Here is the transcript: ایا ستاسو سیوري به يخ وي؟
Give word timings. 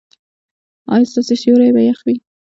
ایا 0.93 1.09
ستاسو 1.11 1.33
سیوري 1.41 1.69
به 1.75 1.81
يخ 1.89 1.99
وي؟ 2.05 2.15